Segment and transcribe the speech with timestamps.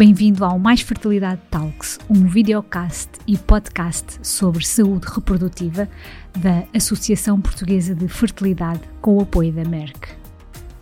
[0.00, 5.86] Bem-vindo ao Mais Fertilidade Talks, um videocast e podcast sobre saúde reprodutiva
[6.38, 10.08] da Associação Portuguesa de Fertilidade com o apoio da Merck.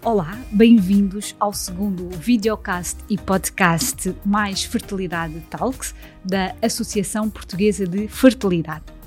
[0.05, 8.98] Olá, bem-vindos ao segundo videocast e podcast Mais Fertilidade Talks da Associação Portuguesa de Fertilidade.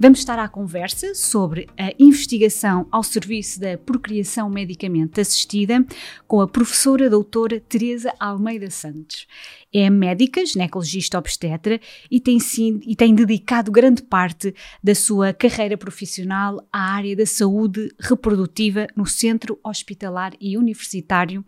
[0.00, 5.84] Vamos estar à conversa sobre a investigação ao serviço da procriação medicamente assistida
[6.24, 9.26] com a professora doutora Teresa Almeida Santos.
[9.74, 15.76] É médica, ginecologista obstetra e tem, sim, e tem dedicado grande parte da sua carreira
[15.76, 21.44] profissional à área da saúde reprodutiva no Centro Hospitalar e Universitário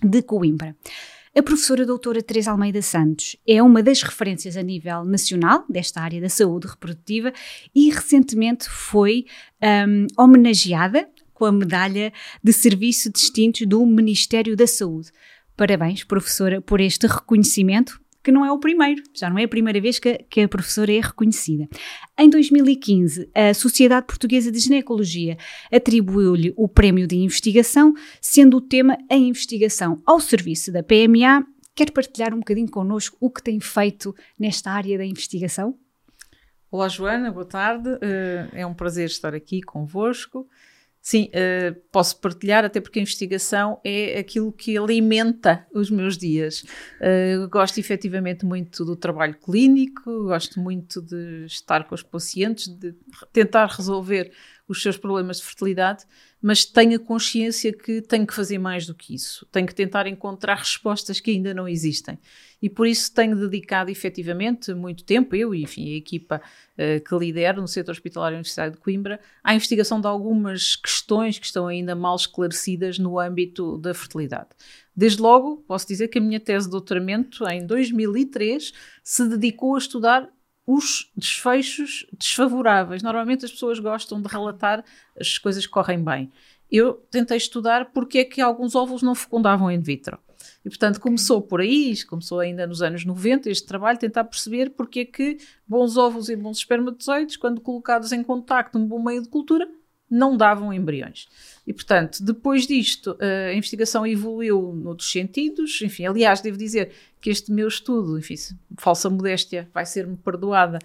[0.00, 0.76] de Coimbra.
[1.34, 6.20] A professora doutora Teresa Almeida Santos é uma das referências a nível nacional desta área
[6.20, 7.32] da saúde reprodutiva
[7.74, 9.24] e recentemente foi
[9.88, 12.12] um, homenageada com a medalha
[12.44, 15.10] de serviço distinto do Ministério da Saúde.
[15.56, 19.80] Parabéns, professora, por este reconhecimento que não é o primeiro, já não é a primeira
[19.80, 21.68] vez que, que a professora é reconhecida.
[22.18, 25.36] Em 2015, a Sociedade Portuguesa de Ginecologia
[25.72, 31.44] atribuiu-lhe o Prémio de Investigação, sendo o tema a investigação ao serviço da PMA.
[31.74, 35.74] Quer partilhar um bocadinho connosco o que tem feito nesta área da investigação?
[36.70, 37.88] Olá, Joana, boa tarde.
[37.88, 40.48] Uh, é um prazer estar aqui convosco.
[41.04, 46.62] Sim, uh, posso partilhar, até porque a investigação é aquilo que alimenta os meus dias.
[47.00, 52.94] Uh, gosto efetivamente muito do trabalho clínico, gosto muito de estar com os pacientes, de
[53.32, 54.30] tentar resolver
[54.68, 56.04] os seus problemas de fertilidade,
[56.40, 59.44] mas tenho a consciência que tenho que fazer mais do que isso.
[59.50, 62.16] Tenho que tentar encontrar respostas que ainda não existem.
[62.62, 66.40] E por isso tenho dedicado efetivamente muito tempo, eu e enfim, a equipa
[66.78, 71.46] uh, que lidero no Centro Hospitalar Universitário de Coimbra, à investigação de algumas questões que
[71.46, 74.50] estão ainda mal esclarecidas no âmbito da fertilidade.
[74.94, 79.78] Desde logo, posso dizer que a minha tese de doutoramento, em 2003, se dedicou a
[79.78, 80.30] estudar
[80.64, 83.02] os desfechos desfavoráveis.
[83.02, 84.84] Normalmente as pessoas gostam de relatar
[85.18, 86.30] as coisas que correm bem.
[86.72, 90.18] Eu tentei estudar porque é que alguns óvulos não fecundavam in vitro.
[90.64, 95.00] E, portanto, começou por aí, começou ainda nos anos 90 este trabalho, tentar perceber porque
[95.00, 95.36] é que
[95.68, 99.68] bons óvulos e bons espermatozoides, quando colocados em contacto num bom meio de cultura,
[100.12, 101.26] não davam embriões.
[101.66, 105.80] E, portanto, depois disto, a investigação evoluiu noutros sentidos.
[105.80, 108.34] Enfim, aliás, devo dizer que este meu estudo, enfim,
[108.76, 110.78] falsa modéstia vai ser-me perdoada,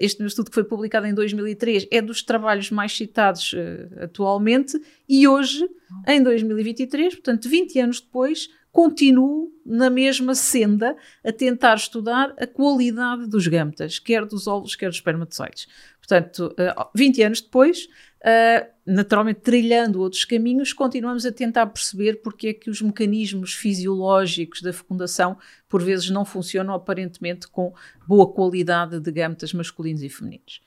[0.00, 3.54] este meu estudo que foi publicado em 2003 é dos trabalhos mais citados
[4.00, 5.68] atualmente e hoje,
[6.06, 13.26] em 2023, portanto, 20 anos depois, continuo na mesma senda a tentar estudar a qualidade
[13.26, 15.66] dos gametas, quer dos óvulos, quer dos espermatozoides.
[15.98, 16.54] Portanto,
[16.94, 17.88] 20 anos depois,
[18.22, 24.62] Uh, naturalmente, trilhando outros caminhos, continuamos a tentar perceber porque é que os mecanismos fisiológicos
[24.62, 25.36] da fecundação,
[25.68, 27.74] por vezes, não funcionam aparentemente com
[28.06, 30.60] boa qualidade de gametas masculinos e femininos.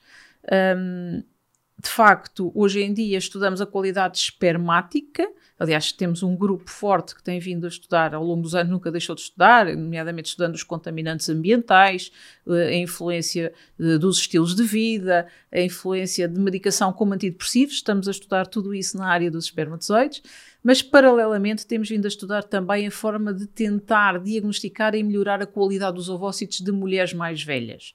[0.76, 1.22] Um,
[1.82, 5.28] de facto, hoje em dia estudamos a qualidade espermática,
[5.58, 8.90] Aliás, temos um grupo forte que tem vindo a estudar ao longo dos anos, nunca
[8.90, 12.12] deixou de estudar, nomeadamente estudando os contaminantes ambientais,
[12.46, 17.76] eh, a influência eh, dos estilos de vida, a influência de medicação como antidepressivos.
[17.76, 20.22] Estamos a estudar tudo isso na área dos espermatozoides,
[20.62, 25.46] mas paralelamente temos vindo a estudar também a forma de tentar diagnosticar e melhorar a
[25.46, 27.94] qualidade dos ovócitos de mulheres mais velhas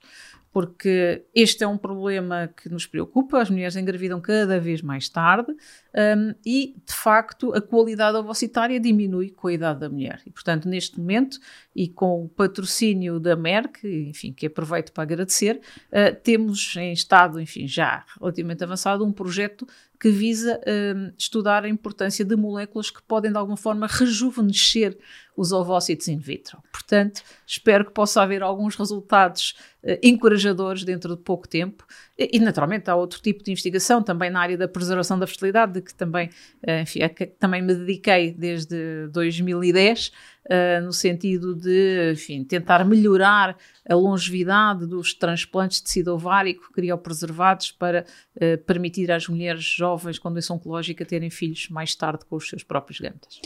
[0.52, 5.50] porque este é um problema que nos preocupa, as mulheres engravidam cada vez mais tarde
[5.50, 10.20] um, e, de facto, a qualidade ovocitária diminui com a idade da mulher.
[10.26, 11.38] E, portanto, neste momento,
[11.74, 15.58] e com o patrocínio da Merck, enfim, que aproveito para agradecer,
[15.88, 19.66] uh, temos em estado, enfim, já relativamente avançado, um projeto
[20.02, 24.98] que visa uh, estudar a importância de moléculas que podem, de alguma forma, rejuvenescer
[25.36, 26.58] os ovócitos in vitro.
[26.72, 29.54] Portanto, espero que possa haver alguns resultados
[29.84, 31.86] uh, encorajadores dentro de pouco tempo.
[32.18, 35.74] E, e, naturalmente, há outro tipo de investigação, também na área da preservação da fertilidade,
[35.74, 36.30] de que também,
[36.66, 40.10] uh, enfim, a que também me dediquei desde 2010,
[40.46, 43.56] uh, no sentido de, enfim, tentar melhorar
[43.88, 48.04] a longevidade dos transplantes de tecido ovárico criopreservados para
[48.36, 52.62] uh, permitir às mulheres jovens com doença oncológica terem filhos mais tarde com os seus
[52.62, 53.40] próprios gametas.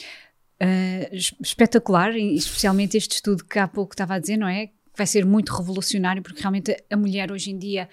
[0.62, 4.70] Uh, espetacular, especialmente este estudo que há pouco estava a dizer, não é?
[4.96, 7.88] Vai ser muito revolucionário, porque realmente a mulher hoje em dia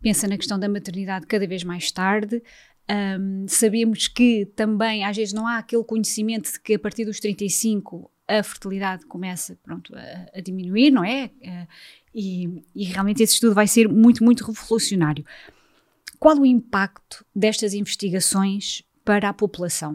[0.00, 2.42] pensa na questão da maternidade cada vez mais tarde.
[2.90, 7.20] Um, sabemos que também às vezes não há aquele conhecimento de que a partir dos
[7.20, 11.30] 35 a fertilidade começa pronto, a, a diminuir, não é?
[11.40, 11.68] Uh,
[12.14, 15.24] e, e, realmente esse estudo vai ser muito, muito revolucionário.
[16.18, 19.94] Qual o impacto destas investigações para a população?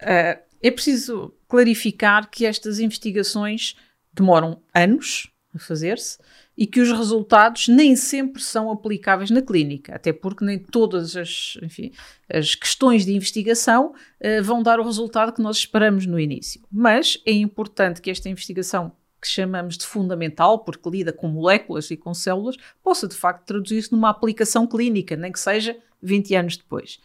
[0.00, 3.74] Uh, é preciso clarificar que estas investigações
[4.14, 6.18] demoram anos a fazer-se
[6.62, 11.58] e que os resultados nem sempre são aplicáveis na clínica, até porque nem todas as,
[11.60, 11.90] enfim,
[12.32, 13.88] as questões de investigação
[14.20, 16.60] uh, vão dar o resultado que nós esperamos no início.
[16.70, 21.96] Mas é importante que esta investigação que chamamos de fundamental, porque lida com moléculas e
[21.96, 27.00] com células, possa de facto traduzir-se numa aplicação clínica, nem que seja 20 anos depois.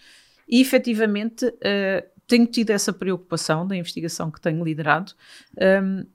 [0.47, 5.13] E efetivamente uh, tenho tido essa preocupação da investigação que tenho liderado.
[5.59, 6.05] Um,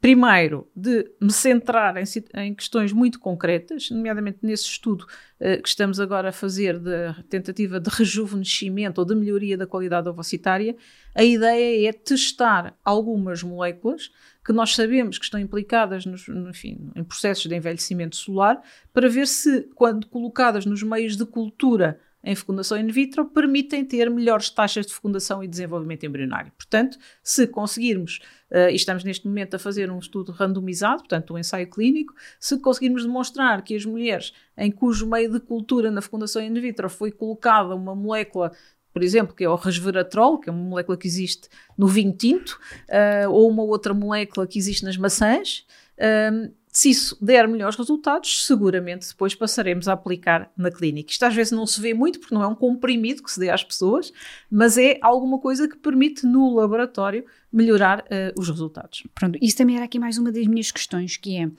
[0.00, 2.04] primeiro, de me centrar em,
[2.34, 5.04] em, questões muito concretas, nomeadamente nesse estudo
[5.40, 10.08] uh, que estamos agora a fazer de tentativa de rejuvenescimento ou de melhoria da qualidade
[10.08, 10.76] ovocitária,
[11.14, 14.10] a ideia é testar algumas moléculas
[14.44, 18.62] que nós sabemos que estão implicadas nos, enfim, em processos de envelhecimento solar,
[18.92, 24.10] para ver se, quando colocadas nos meios de cultura em fecundação in vitro permitem ter
[24.10, 26.52] melhores taxas de fecundação e desenvolvimento embrionário.
[26.52, 28.20] Portanto, se conseguirmos,
[28.50, 32.58] uh, e estamos neste momento a fazer um estudo randomizado, portanto, um ensaio clínico, se
[32.58, 37.12] conseguirmos demonstrar que as mulheres em cujo meio de cultura na fecundação in vitro foi
[37.12, 38.52] colocada uma molécula
[38.90, 42.58] por exemplo, que é o resveratrol, que é uma molécula que existe no vinho tinto,
[42.88, 45.64] uh, ou uma outra molécula que existe nas maçãs,
[45.98, 51.10] uh, se isso der melhores resultados, seguramente depois passaremos a aplicar na clínica.
[51.10, 53.50] Isto às vezes não se vê muito, porque não é um comprimido que se dê
[53.50, 54.12] às pessoas,
[54.50, 59.02] mas é alguma coisa que permite no laboratório melhorar uh, os resultados.
[59.14, 61.50] Pronto, isso também era aqui mais uma das minhas questões, que é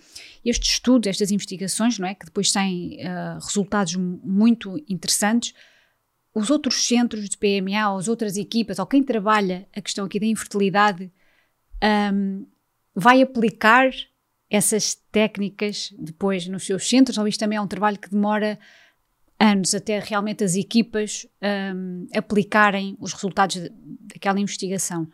[0.46, 5.54] este estudo, estas investigações, não é, que depois têm uh, resultados muito interessantes,
[6.34, 10.20] os outros centros de PMA, ou as outras equipas, ou quem trabalha a questão aqui
[10.20, 11.12] da infertilidade,
[12.14, 12.46] um,
[12.94, 13.92] vai aplicar
[14.50, 18.58] essas técnicas depois nos seus centros, ou isto também é um trabalho que demora
[19.40, 21.26] anos até realmente as equipas
[21.76, 23.70] um, aplicarem os resultados
[24.14, 25.08] daquela investigação.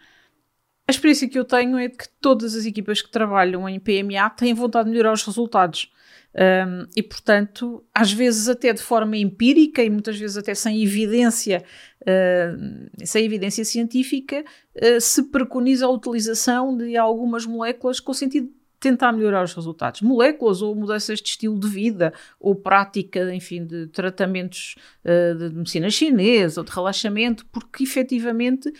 [0.87, 4.29] A experiência que eu tenho é de que todas as equipas que trabalham em PMA
[4.29, 5.91] têm vontade de melhorar os resultados.
[6.35, 11.63] Um, e, portanto, às vezes até de forma empírica e muitas vezes até sem evidência,
[12.01, 14.43] uh, sem evidência científica,
[14.75, 18.49] uh, se preconiza a utilização de algumas moléculas com o sentido
[18.85, 20.01] tentar melhorar os resultados.
[20.01, 25.89] Moléculas ou mudanças de estilo de vida ou prática, enfim, de tratamentos uh, de medicina
[25.89, 28.71] chinesa ou de relaxamento, porque efetivamente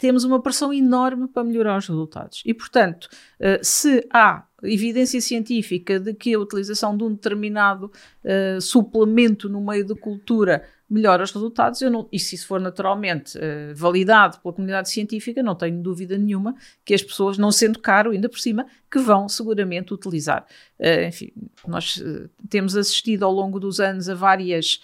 [0.00, 2.42] temos uma pressão enorme para melhorar os resultados.
[2.44, 3.04] E, portanto,
[3.38, 7.92] uh, se há evidência científica de que a utilização de um determinado
[8.24, 11.80] uh, suplemento no meio de cultura melhora os resultados.
[11.80, 13.36] Eu não, e se isso for naturalmente
[13.74, 16.54] validado pela comunidade científica, não tenho dúvida nenhuma
[16.84, 20.46] que as pessoas, não sendo caro ainda por cima, que vão seguramente utilizar.
[20.78, 21.32] Uh, enfim,
[21.66, 24.80] nós uh, temos assistido ao longo dos anos a várias,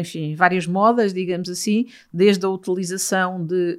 [0.00, 3.78] enfim, várias modas, digamos assim, desde a utilização de,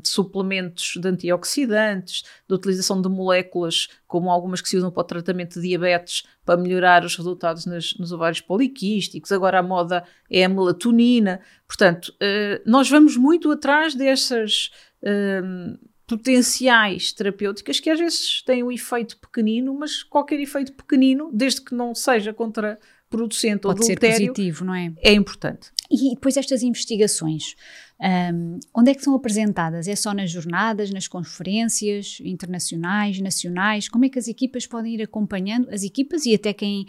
[0.00, 5.04] de suplementos de antioxidantes, da utilização de moléculas como algumas que se usam para o
[5.04, 9.32] tratamento de diabetes para melhorar os resultados nas, nos ovários poliquísticos.
[9.32, 11.40] Agora a moda é a melatonina.
[11.66, 14.70] Portanto, uh, nós vamos muito atrás dessas
[15.02, 21.60] uh, potenciais terapêuticas que às vezes têm um efeito pequenino, mas qualquer efeito pequenino, desde
[21.60, 22.78] que não seja contra
[23.10, 24.92] producente ou adultério, positivo, não é?
[24.98, 25.70] É importante.
[25.90, 27.54] E depois estas investigações,
[28.00, 29.86] um, onde é que são apresentadas?
[29.86, 33.88] É só nas jornadas, nas conferências internacionais, nacionais?
[33.88, 36.86] Como é que as equipas podem ir acompanhando, as equipas e até quem,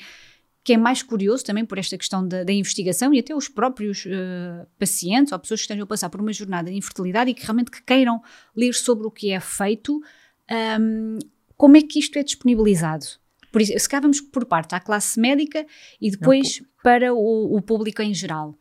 [0.67, 4.05] quem é mais curioso também por esta questão da, da investigação e até os próprios
[4.05, 7.41] uh, pacientes ou pessoas que estejam a passar por uma jornada de infertilidade e que
[7.41, 8.21] realmente que queiram
[8.53, 10.01] ler sobre o que é feito,
[10.81, 11.19] um,
[11.55, 13.05] como é que isto é disponibilizado?
[13.49, 15.65] Por isso, se cá vamos por parte à classe médica
[16.01, 18.53] e depois Não, para o, o público em geral.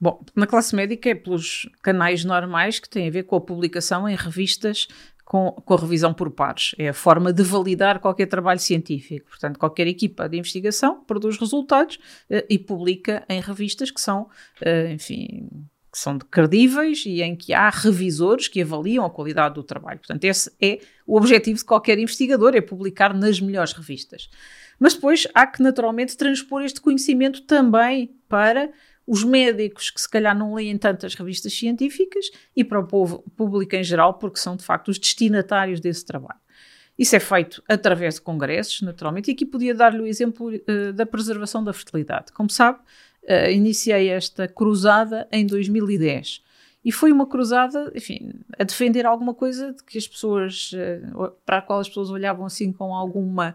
[0.00, 4.08] Bom, na classe médica é pelos canais normais que têm a ver com a publicação
[4.08, 4.88] em revistas
[5.26, 6.72] com, com, a revisão por pares.
[6.78, 9.28] É a forma de validar qualquer trabalho científico.
[9.28, 11.96] Portanto, qualquer equipa de investigação produz resultados
[12.30, 14.28] uh, e publica em revistas que são,
[14.62, 15.48] uh, enfim,
[15.92, 19.98] que são credíveis e em que há revisores que avaliam a qualidade do trabalho.
[19.98, 24.30] Portanto, esse é o objetivo de qualquer investigador, é publicar nas melhores revistas.
[24.78, 28.70] Mas depois há que naturalmente transpor este conhecimento também para
[29.06, 33.76] os médicos que se calhar não leem tantas revistas científicas e para o povo, público
[33.76, 36.40] em geral, porque são de facto os destinatários desse trabalho.
[36.98, 41.04] Isso é feito através de congressos, naturalmente, e aqui podia dar-lhe o exemplo uh, da
[41.04, 42.32] preservação da fertilidade.
[42.32, 42.78] Como sabe,
[43.24, 46.42] uh, iniciei esta cruzada em 2010.
[46.82, 51.58] E foi uma cruzada, enfim, a defender alguma coisa de que as pessoas, uh, para
[51.58, 53.54] a qual as pessoas olhavam assim com alguma.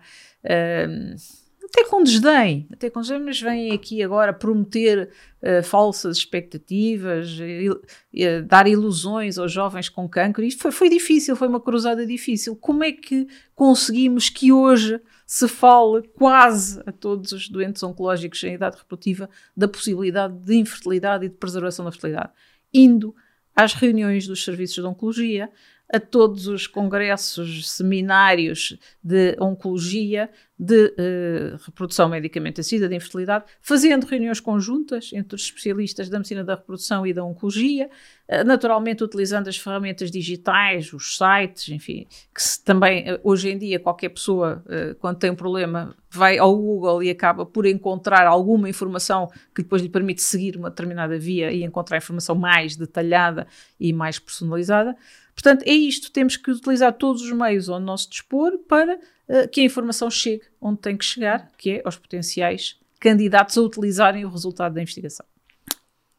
[1.74, 5.10] Até com desdém, até com desdém, mas vêm aqui agora prometer
[5.42, 10.44] uh, falsas expectativas, uh, dar ilusões aos jovens com cancro.
[10.44, 12.58] Isto foi, foi difícil, foi uma cruzada difícil.
[12.58, 13.26] Como é que
[13.56, 19.66] conseguimos que hoje se fale quase a todos os doentes oncológicos em idade reprodutiva da
[19.66, 22.32] possibilidade de infertilidade e de preservação da fertilidade?
[22.74, 23.16] Indo
[23.56, 25.50] às reuniões dos serviços de oncologia,
[25.92, 34.06] a todos os congressos, seminários de oncologia, de uh, reprodução medicamente assistida, de infertilidade, fazendo
[34.06, 37.90] reuniões conjuntas entre os especialistas da medicina da reprodução e da oncologia,
[38.30, 43.58] uh, naturalmente utilizando as ferramentas digitais, os sites, enfim, que se, também uh, hoje em
[43.58, 44.64] dia qualquer pessoa,
[45.00, 49.82] quando tem um problema, vai ao Google e acaba por encontrar alguma informação que depois
[49.82, 53.48] lhe permite seguir uma determinada via e encontrar informação mais detalhada
[53.80, 54.96] e mais personalizada.
[55.34, 59.62] Portanto, é isto, temos que utilizar todos os meios ao nosso dispor para uh, que
[59.62, 64.30] a informação chegue onde tem que chegar, que é aos potenciais candidatos a utilizarem o
[64.30, 65.26] resultado da investigação.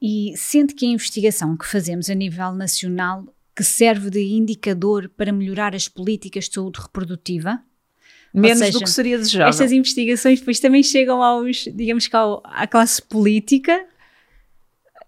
[0.01, 5.33] E sente que a investigação que fazemos a nível nacional que serve de indicador para
[5.33, 7.63] melhorar as políticas de saúde reprodutiva?
[8.35, 9.51] Menos seja, do que seria desejável.
[9.51, 13.85] Estas investigações depois também chegam aos, digamos que ao, à classe política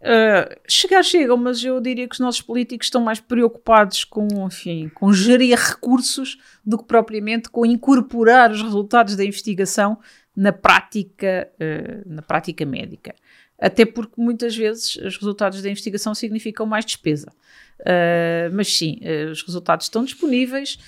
[0.04, 4.90] Uh, chegar chegam, mas eu diria que os nossos políticos estão mais preocupados com, enfim,
[4.94, 9.98] com gerir recursos do que propriamente com incorporar os resultados da investigação
[10.36, 13.14] na prática, uh, na prática médica.
[13.58, 17.32] Até porque muitas vezes os resultados da investigação significam mais despesa.
[17.80, 20.78] Uh, mas sim, os resultados estão disponíveis.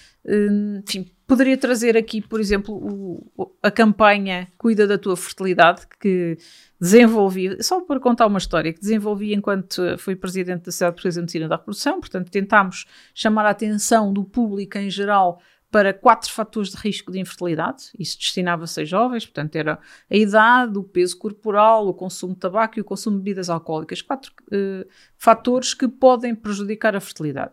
[0.85, 6.39] enfim, poderia trazer aqui, por exemplo, o, a campanha Cuida da Tua Fertilidade, que
[6.81, 11.23] desenvolvi, só para contar uma história, que desenvolvi enquanto fui presidente da Sociedade Portuguesa de
[11.23, 16.71] Medicina da Reprodução, portanto tentámos chamar a atenção do público em geral para quatro fatores
[16.71, 21.89] de risco de infertilidade, isso destinava-se a jovens, portanto era a idade, o peso corporal,
[21.89, 26.35] o consumo de tabaco e o consumo de bebidas alcoólicas, quatro uh, fatores que podem
[26.35, 27.53] prejudicar a fertilidade.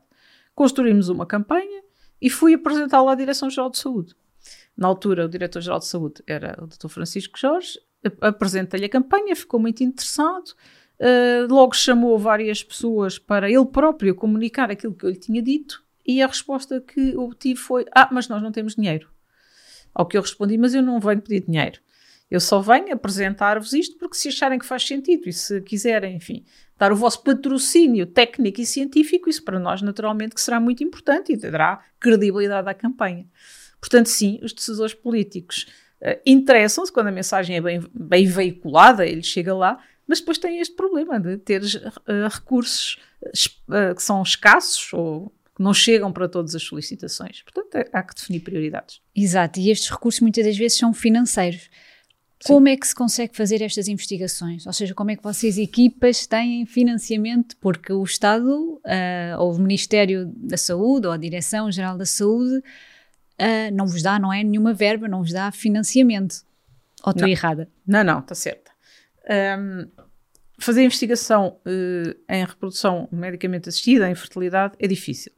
[0.53, 1.83] Construímos uma campanha
[2.21, 4.15] e fui apresentá-la à Direção-Geral de Saúde.
[4.77, 6.87] Na altura, o Diretor-Geral de Saúde era o Dr.
[6.89, 7.79] Francisco Jorge,
[8.21, 10.53] apresentei-lhe a campanha, ficou muito interessado.
[10.99, 15.83] Uh, logo chamou várias pessoas para ele próprio comunicar aquilo que eu lhe tinha dito
[16.05, 19.09] e a resposta que obtive foi: Ah, mas nós não temos dinheiro.
[19.93, 21.79] Ao que eu respondi: Mas eu não venho pedir dinheiro.
[22.29, 26.43] Eu só venho apresentar-vos isto porque se acharem que faz sentido e se quiserem, enfim,
[26.79, 31.33] dar o vosso patrocínio técnico e científico, isso para nós naturalmente que será muito importante
[31.33, 33.27] e dará credibilidade à campanha.
[33.79, 35.67] Portanto, sim, os decisores políticos
[36.01, 40.59] uh, interessam-se quando a mensagem é bem, bem veiculada, ele chega lá, mas depois tem
[40.59, 45.31] este problema de ter uh, recursos uh, que são escassos ou
[45.63, 47.41] não chegam para todas as solicitações.
[47.41, 48.99] Portanto, é, há que definir prioridades.
[49.15, 51.69] Exato, e estes recursos muitas das vezes são financeiros.
[52.39, 52.53] Sim.
[52.53, 54.67] Como é que se consegue fazer estas investigações?
[54.67, 57.55] Ou seja, como é que vocês, equipas, têm financiamento?
[57.57, 63.73] Porque o Estado, uh, ou o Ministério da Saúde, ou a Direção-Geral da Saúde, uh,
[63.73, 66.43] não vos dá, não é nenhuma verba, não vos dá financiamento.
[67.05, 67.69] Ou estou errada?
[67.87, 68.71] Não, não, está certa.
[69.57, 69.87] Um,
[70.59, 75.31] fazer investigação uh, em reprodução medicamente assistida, em fertilidade, é difícil.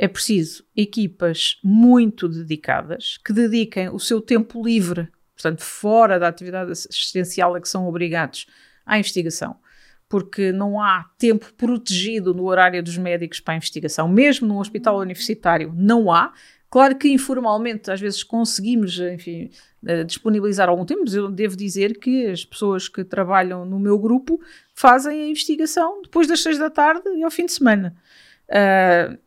[0.00, 6.70] É preciso equipas muito dedicadas que dediquem o seu tempo livre, portanto, fora da atividade
[6.70, 8.46] assistencial a que são obrigados
[8.86, 9.56] à investigação
[10.08, 14.98] porque não há tempo protegido no horário dos médicos para a investigação, mesmo num hospital
[14.98, 16.32] universitário, não há.
[16.70, 19.50] Claro que informalmente às vezes conseguimos, enfim,
[19.82, 23.98] uh, disponibilizar algum tempo, mas eu devo dizer que as pessoas que trabalham no meu
[23.98, 24.40] grupo
[24.74, 27.94] fazem a investigação depois das seis da tarde e ao fim de semana.
[28.48, 29.18] Uh,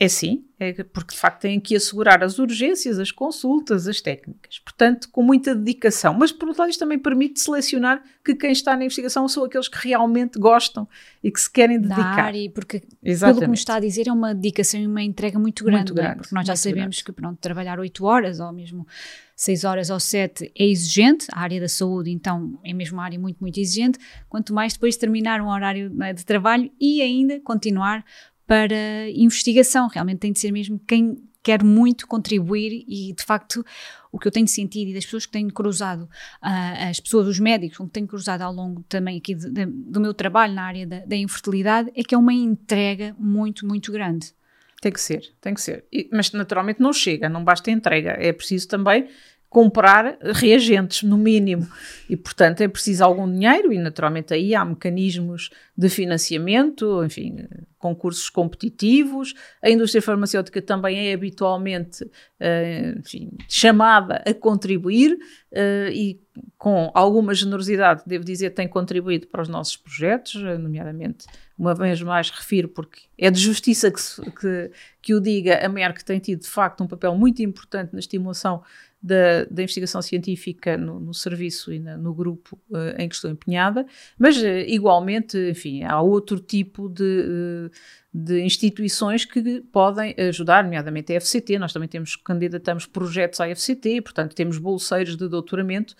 [0.00, 4.60] é sim, é porque de facto têm que assegurar as urgências, as consultas, as técnicas.
[4.60, 6.14] Portanto, com muita dedicação.
[6.14, 9.66] Mas, por outro lado, isto também permite selecionar que quem está na investigação são aqueles
[9.66, 10.86] que realmente gostam
[11.22, 12.14] e que se querem dedicar.
[12.14, 13.40] Da área, porque, Exatamente.
[13.40, 15.90] pelo que me está a dizer, é uma dedicação e uma entrega muito grande.
[15.90, 16.14] Muito grande é?
[16.14, 17.04] Porque nós já sabemos grande.
[17.04, 18.86] que, pronto, trabalhar 8 horas ou mesmo
[19.34, 21.26] 6 horas ou 7 é exigente.
[21.32, 23.98] A área da saúde, então, é mesmo uma área muito, muito exigente.
[24.28, 28.04] Quanto mais depois terminar um horário né, de trabalho e ainda continuar
[28.48, 29.88] para investigação.
[29.88, 33.64] Realmente tem de ser mesmo quem quer muito contribuir e, de facto,
[34.10, 36.02] o que eu tenho sentido e das pessoas que tenho cruzado,
[36.42, 39.66] uh, as pessoas, os médicos com que tenho cruzado ao longo também aqui de, de,
[39.66, 43.92] do meu trabalho na área da, da, infertilidade, é que é uma entrega muito, muito
[43.92, 44.32] grande.
[44.80, 45.84] Tem que ser, tem que ser.
[45.92, 48.10] E, mas naturalmente não chega, não basta entrega.
[48.18, 49.08] É preciso também
[49.48, 51.66] comprar reagentes, no mínimo.
[52.08, 57.46] E, portanto, é preciso algum dinheiro e, naturalmente, aí há mecanismos de financiamento, enfim,
[57.78, 59.32] concursos competitivos.
[59.62, 66.20] A indústria farmacêutica também é habitualmente uh, enfim, chamada a contribuir uh, e,
[66.56, 72.30] com alguma generosidade, devo dizer, tem contribuído para os nossos projetos, nomeadamente, uma vez mais
[72.30, 74.00] refiro, porque é de justiça que,
[74.32, 74.70] que,
[75.00, 78.62] que o diga, a Merck tem tido, de facto, um papel muito importante na estimulação
[79.00, 83.30] da, da investigação científica no, no serviço e na, no grupo uh, em que estou
[83.30, 83.86] empenhada,
[84.18, 87.70] mas uh, igualmente, enfim, há outro tipo de, uh,
[88.12, 94.00] de instituições que podem ajudar, nomeadamente a FCT, nós também temos, candidatamos projetos à FCT,
[94.00, 95.94] portanto temos bolseiros de doutoramento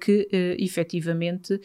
[0.00, 1.60] que efetivamente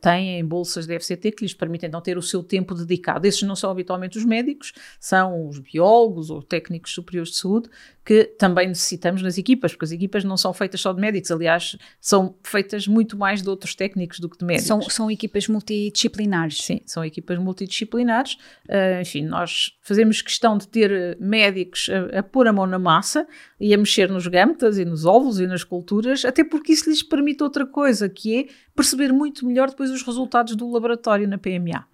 [0.00, 3.24] têm bolsas da FCT que lhes permitem não ter o seu tempo dedicado.
[3.24, 7.70] Esses não são habitualmente os médicos, são os biólogos ou técnicos superiores de saúde
[8.04, 11.76] que também necessitamos nas equipas, porque as equipas não são feitas só de médicos, aliás,
[12.00, 14.66] são feitas muito mais de outros técnicos do que de médicos.
[14.66, 16.58] São, são equipas multidisciplinares.
[16.58, 18.34] Sim, são equipas multidisciplinares.
[18.64, 23.26] Uh, nós fazemos questão de ter médicos a, a pôr a mão na massa
[23.58, 27.02] e a mexer nos gametas e nos óvulos e nas culturas, até porque isso lhes
[27.02, 31.86] permite outra coisa, que é perceber muito melhor depois os resultados do laboratório na PMA.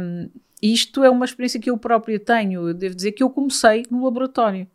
[0.00, 0.30] Um,
[0.62, 2.68] isto é uma experiência que eu própria tenho.
[2.68, 4.66] Eu devo dizer que eu comecei no laboratório.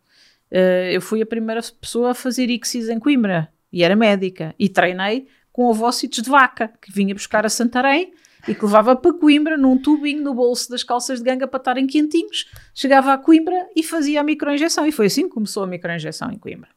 [0.50, 4.68] Uh, eu fui a primeira pessoa a fazer ICSIS em Coimbra e era médica e
[4.68, 8.12] treinei com ovócitos de vaca que vinha buscar a Santarém
[8.46, 11.86] e que levava para Coimbra num tubinho no bolso das calças de ganga para estarem
[11.86, 12.46] quentinhos.
[12.74, 16.38] Chegava a Coimbra e fazia a microinjeção e foi assim que começou a microinjeção em
[16.38, 16.68] Coimbra.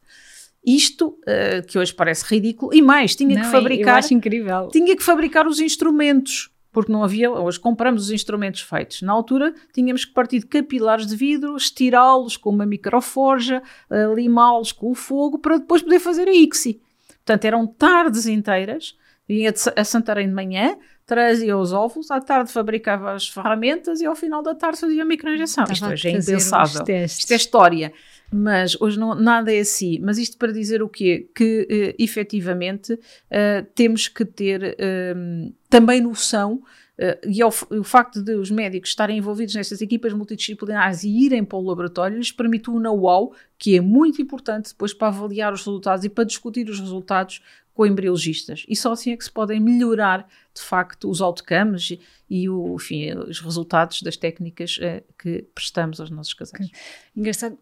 [0.65, 3.95] Isto, uh, que hoje parece ridículo, e mais, tinha Não, que fabricar.
[3.95, 4.67] Eu acho incrível.
[4.69, 9.01] Tinha que fabricar os instrumentos porque não havia, hoje compramos os instrumentos feitos.
[9.01, 14.71] Na altura tínhamos que partir de capilares de vidro, estirá-los com uma microforja, uh, limá-los
[14.71, 16.79] com o fogo para depois poder fazer a ICSI.
[17.25, 18.95] Portanto, eram tardes inteiras,
[19.27, 24.15] vinha a Santarém de manhã, trazia os ovos, à tarde fabricava as ferramentas e ao
[24.15, 25.63] final da tarde fazia a microinjeção.
[25.71, 26.83] Isto hoje é impensável.
[27.05, 27.93] Isto é história.
[28.29, 29.99] Mas hoje não, nada é assim.
[30.01, 31.29] Mas isto para dizer o quê?
[31.33, 36.61] Que uh, efetivamente uh, temos que ter uh, também noção
[36.99, 41.45] Uh, e ao, o facto de os médicos estarem envolvidos nestas equipas multidisciplinares e irem
[41.45, 45.59] para o laboratório lhes permite um know-how que é muito importante depois para avaliar os
[45.59, 47.43] resultados e para discutir os resultados
[47.77, 48.65] com embriologistas.
[48.67, 52.75] E só assim é que se podem melhorar, de facto, os outcomes e, e o,
[52.75, 56.71] enfim, os resultados das técnicas uh, que prestamos aos nossos casais.
[57.15, 57.55] Engraçado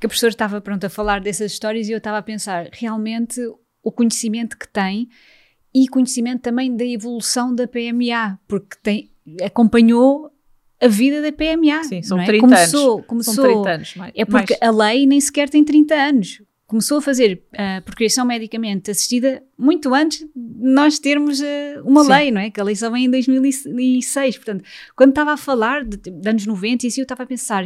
[0.00, 3.40] que a professora estava pronta a falar dessas histórias e eu estava a pensar, realmente,
[3.80, 5.08] o conhecimento que tem
[5.72, 10.32] e conhecimento também da evolução da PMA, porque tem, acompanhou
[10.82, 11.84] a vida da PMA.
[11.84, 12.26] Sim, são é?
[12.26, 13.06] 30 começou, anos.
[13.06, 13.94] Começou, são 30 anos.
[13.94, 14.76] Mais, é porque mais.
[14.76, 16.42] a lei nem sequer tem 30 anos.
[16.66, 21.44] Começou a fazer a uh, procriação medicamente assistida muito antes de nós termos uh,
[21.84, 22.10] uma Sim.
[22.10, 22.50] lei, não é?
[22.50, 24.36] Que a lei só vem em 2006.
[24.38, 24.64] Portanto,
[24.96, 27.64] quando estava a falar de, de anos 90, isso eu estava a pensar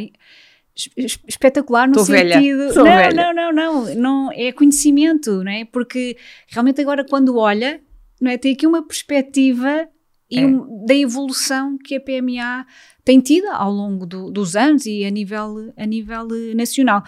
[1.27, 2.73] espetacular no Tô sentido.
[2.73, 2.75] Velha.
[2.75, 3.13] Não, velha.
[3.13, 5.65] não, não, não, não, é conhecimento, não é?
[5.65, 7.81] Porque realmente agora quando olha,
[8.21, 8.39] não é?
[8.39, 9.89] Tem aqui uma perspectiva
[10.31, 10.47] e é.
[10.47, 12.67] um, da evolução que a PMA
[13.05, 17.03] tem tido ao longo do, dos anos e a nível, a nível nacional.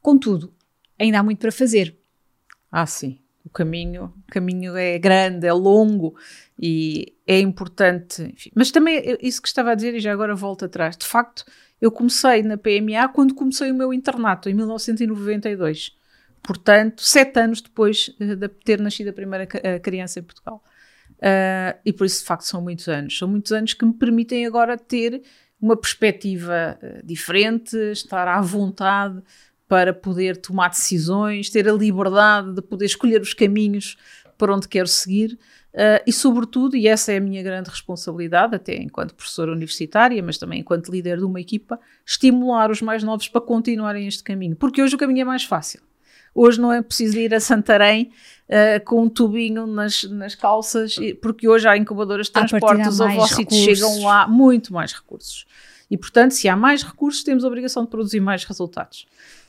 [0.00, 0.52] Contudo,
[1.02, 1.96] ainda há muito para fazer.
[2.70, 3.18] Ah, sim.
[3.44, 6.14] O caminho, o caminho é grande, é longo
[6.58, 8.22] e é importante.
[8.22, 8.50] Enfim.
[8.54, 11.44] Mas também, isso que estava a dizer, e já agora volto atrás, de facto,
[11.80, 15.96] eu comecei na PMA quando comecei o meu internato, em 1992.
[16.42, 20.62] Portanto, sete anos depois eh, de ter nascido a primeira criança em Portugal.
[21.18, 23.16] Uh, e por isso, de facto, são muitos anos.
[23.16, 25.22] São muitos anos que me permitem agora ter
[25.60, 29.22] uma perspectiva uh, diferente, estar à vontade
[29.72, 33.96] para poder tomar decisões, ter a liberdade de poder escolher os caminhos
[34.36, 35.38] para onde quero seguir
[35.72, 40.36] Uh, e, sobretudo, e essa é a minha grande responsabilidade, até enquanto professora universitária, mas
[40.36, 44.54] também enquanto líder de uma equipa, estimular os mais novos para continuarem este caminho.
[44.54, 45.80] Porque hoje o caminho é mais fácil.
[46.34, 48.10] Hoje não é preciso ir a Santarém
[48.50, 53.56] uh, com um tubinho nas, nas calças, porque hoje há incubadoras de transporte, os ovócitos
[53.56, 55.46] chegam lá, muito mais recursos.
[55.90, 59.06] E, portanto, se há mais recursos, temos a obrigação de produzir mais resultados.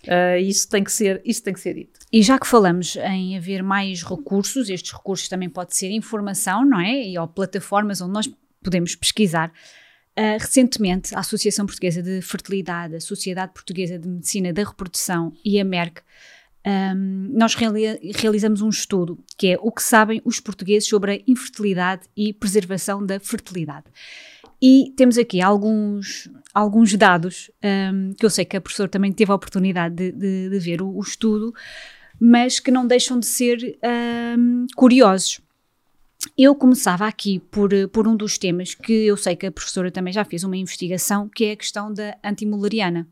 [0.07, 1.99] Uh, isso, tem que ser, isso tem que ser dito.
[2.11, 6.79] E já que falamos em haver mais recursos, estes recursos também pode ser informação, não
[6.79, 7.07] é?
[7.07, 8.29] E ou plataformas onde nós
[8.61, 9.51] podemos pesquisar.
[10.17, 15.59] Uh, recentemente, a Associação Portuguesa de Fertilidade, a Sociedade Portuguesa de Medicina da Reprodução e
[15.59, 16.01] a Merck,
[16.65, 21.19] um, nós reali realizamos um estudo que é o que sabem os portugueses sobre a
[21.27, 23.85] infertilidade e preservação da fertilidade.
[24.65, 27.51] E temos aqui alguns, alguns dados
[27.91, 30.81] um, que eu sei que a professora também teve a oportunidade de, de, de ver
[30.81, 31.53] o, o, estudo,
[32.17, 33.77] mas que não deixam de ser
[34.39, 35.41] um, curiosos.
[36.37, 40.13] Eu começava aqui por, por um dos temas que eu sei que a professora também
[40.13, 43.05] já fez uma investigação, que é a questão da antimulariana.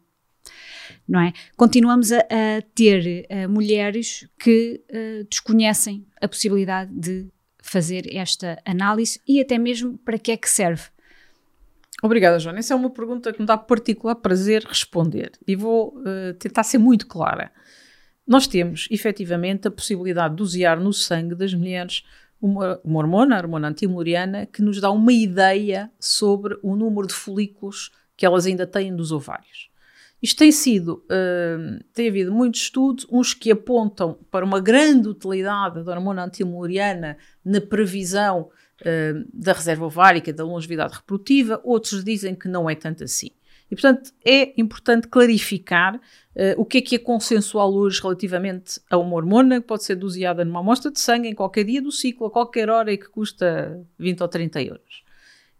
[1.06, 1.34] Não é?
[1.58, 7.28] Continuamos a, a ter uh, mulheres que uh, desconhecem a possibilidade de
[7.62, 10.84] fazer esta análise e até mesmo para que é que serve.
[12.02, 12.60] Obrigada, Joana.
[12.60, 16.80] Essa é uma pergunta que me dá particular prazer responder e vou uh, tentar ser
[16.80, 17.52] muito clara.
[18.26, 22.04] Nós temos, efetivamente, a possibilidade de dosear no sangue das mulheres
[22.42, 27.14] uma, uma hormona, a hormona antimuriana, que nos dá uma ideia sobre o número de
[27.14, 29.70] folículos que elas ainda têm dos ovários.
[30.22, 35.84] Isto tem sido, uh, tem havido muitos estudos, uns que apontam para uma grande utilidade
[35.84, 38.50] da hormona antimuriana na previsão
[38.82, 43.30] uh, da reserva ovárica, da longevidade reprodutiva, outros dizem que não é tanto assim.
[43.70, 46.02] E, portanto, é importante clarificar uh,
[46.58, 50.44] o que é que é consensual hoje relativamente a uma hormona que pode ser doseada
[50.44, 53.82] numa amostra de sangue em qualquer dia do ciclo, a qualquer hora e que custa
[53.98, 55.04] 20 ou 30 euros.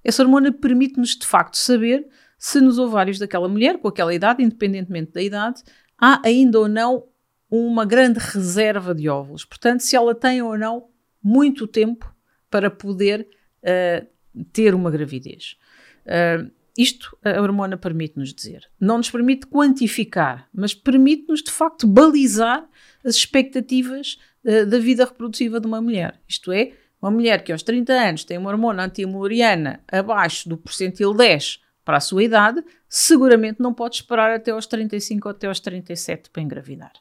[0.04, 2.06] Essa hormona permite-nos, de facto, saber
[2.38, 5.62] se nos ovários daquela mulher, com aquela idade, independentemente da idade,
[5.98, 7.06] há ainda ou não
[7.50, 9.46] uma grande reserva de óvulos.
[9.46, 10.88] Portanto, se ela tem ou não
[11.24, 12.14] muito tempo
[12.52, 13.28] para poder
[13.64, 14.06] uh,
[14.54, 15.58] ter uma gravidez.
[16.06, 18.70] Uh, isto a hormona permite-nos dizer.
[18.80, 22.68] Não nos permite quantificar, mas permite-nos de facto balizar
[23.04, 26.20] as expectativas uh, da vida reprodutiva de uma mulher.
[26.28, 31.14] Isto é, uma mulher que aos 30 anos tem uma hormona antimuriana abaixo do percentil
[31.14, 35.60] 10 para a sua idade, seguramente não pode esperar até aos 35 ou até aos
[35.60, 36.92] 37 para engravidar.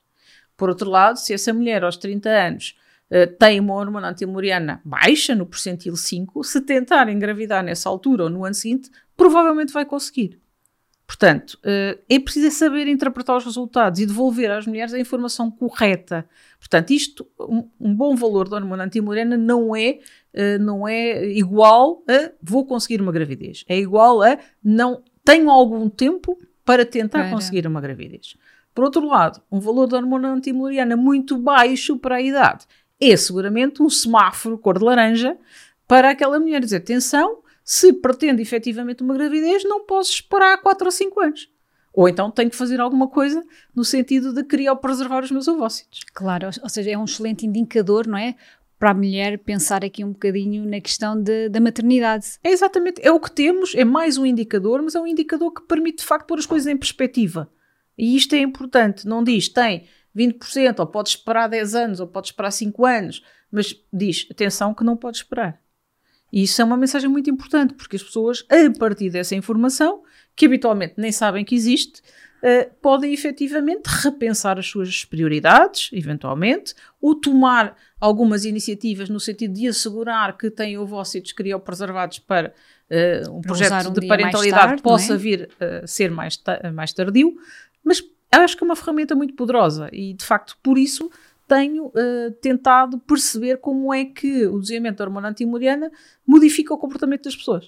[0.56, 2.76] Por outro lado, se essa mulher aos 30 anos
[3.38, 8.44] tem uma hormona antimuriana baixa, no percentil 5, se tentar engravidar nessa altura ou no
[8.44, 10.40] ano seguinte, provavelmente vai conseguir.
[11.10, 16.24] Portanto, eh, é preciso saber interpretar os resultados e devolver às mulheres a informação correta.
[16.60, 17.26] Portanto, isto,
[17.80, 19.98] um, bom valor da hormona antimorena não é,
[20.32, 23.64] eh, não é igual a vou conseguir uma gravidez.
[23.68, 27.30] É igual a não tenho algum tempo para tentar para.
[27.32, 28.36] conseguir uma gravidez.
[28.72, 32.66] Por outro lado, um valor da hormona antimoriana muito baixo para a idade
[33.00, 35.36] é seguramente um semáforo cor de laranja
[35.88, 40.92] para aquela mulher dizer: atenção, se pretende efetivamente uma gravidez, não posso esperar 4 ou
[40.92, 41.48] 5 anos.
[41.92, 43.42] Ou então tenho que fazer alguma coisa
[43.74, 46.00] no sentido de querer preservar os meus ovócitos.
[46.14, 48.36] Claro, ou seja, é um excelente indicador, não é?
[48.78, 52.38] Para a mulher pensar aqui um bocadinho na questão de, da maternidade.
[52.42, 55.62] É exatamente, é o que temos, é mais um indicador, mas é um indicador que
[55.62, 57.50] permite de facto pôr as coisas em perspectiva.
[57.98, 62.28] E isto é importante, não diz tem 20%, ou pode esperar 10 anos, ou pode
[62.28, 65.60] esperar 5 anos, mas diz, atenção que não pode esperar.
[66.32, 70.02] E isso é uma mensagem muito importante, porque as pessoas, a partir dessa informação,
[70.36, 72.00] que habitualmente nem sabem que existe,
[72.40, 79.68] uh, podem efetivamente repensar as suas prioridades, eventualmente, ou tomar algumas iniciativas no sentido de
[79.68, 82.54] assegurar que têm ovócitos criopreservados para
[82.90, 85.16] uh, um projeto um de parentalidade tarde, possa é?
[85.16, 86.40] vir a uh, ser mais,
[86.72, 87.34] mais tardio,
[87.84, 88.00] mas
[88.38, 91.10] acho que é uma ferramenta muito poderosa e, de facto, por isso
[91.48, 95.90] tenho uh, tentado perceber como é que o doseamento da hormona antimuriana
[96.24, 97.66] modifica o comportamento das pessoas.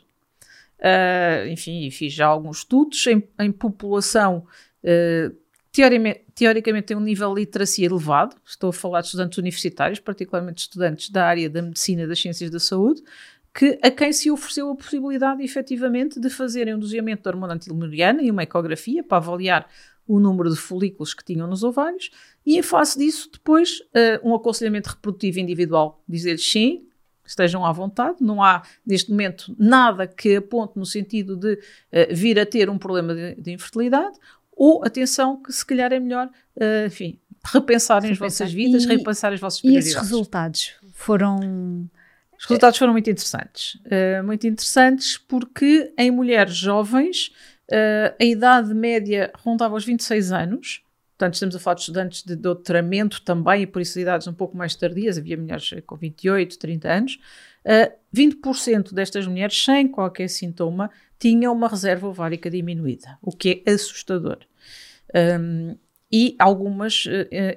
[0.79, 4.47] Uh, enfim, fiz já alguns estudos em, em população
[4.85, 5.37] uh,
[5.73, 10.63] teoricamente, teoricamente tem um nível de literacia elevado, estou a falar de estudantes universitários, particularmente
[10.63, 13.03] estudantes da área da medicina das ciências da saúde,
[13.55, 18.23] que, a quem se ofereceu a possibilidade, efetivamente, de fazerem um doseamento da hormona antimuriana
[18.23, 19.69] e uma ecografia para avaliar
[20.13, 22.11] o número de folículos que tinham nos ovários
[22.45, 26.03] e, em face disso, depois uh, um aconselhamento reprodutivo individual.
[26.07, 26.87] Dizer-lhes sim,
[27.25, 31.59] estejam à vontade, não há neste momento nada que aponte no sentido de uh,
[32.15, 34.19] vir a ter um problema de, de, infertilidade,
[34.55, 38.27] ou atenção, que se calhar é melhor, uh, enfim, repensarem Repensar.
[38.27, 39.87] as vossas vidas, e, repensarem as vossas prioridades.
[39.87, 41.89] E esses resultados foram.
[42.39, 43.77] Os resultados foram muito interessantes.
[43.87, 47.33] Uh, muito interessantes porque em mulheres jovens
[47.71, 50.83] Uh, a idade média rondava os 26 anos,
[51.17, 54.57] portanto, estamos a falar de estudantes de doutoramento também, e por isso idades um pouco
[54.57, 57.15] mais tardias, havia mulheres com 28, 30 anos.
[57.65, 63.63] Uh, eh, 20% destas mulheres, sem qualquer sintoma, tinham uma reserva ovárica diminuída, o que
[63.65, 64.39] é assustador.
[65.15, 65.77] Um,
[66.13, 67.09] e algumas uh,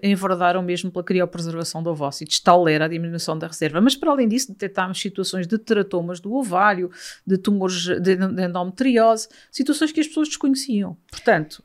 [0.01, 3.81] enverdaram mesmo pela criopreservação do ovócitos, tal era a diminuição da reserva.
[3.81, 6.89] Mas para além disso, detectámos situações de teratomas do ovário,
[7.27, 10.95] de tumores de, endometriose, situações que as pessoas desconheciam.
[11.11, 11.61] Portanto,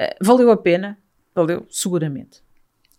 [0.00, 0.98] uh, valeu a pena?
[1.32, 2.42] Valeu, seguramente.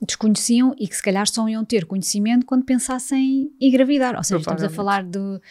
[0.01, 4.15] Desconheciam e que se calhar só iam ter conhecimento quando pensassem em engravidar.
[4.15, 5.41] Ou seja, estamos a falar de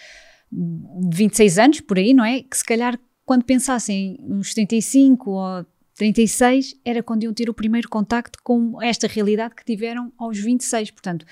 [1.11, 2.42] 26 anos, por aí, não é?
[2.42, 7.89] Que se calhar quando pensassem uns 35 ou 36 era quando iam ter o primeiro
[7.89, 10.91] contacto com esta realidade que tiveram aos 26.
[10.91, 11.25] Portanto,